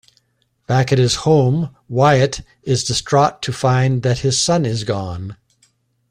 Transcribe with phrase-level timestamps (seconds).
[0.65, 5.37] Back at his home, Wyatt is distraught to find that his son is gone.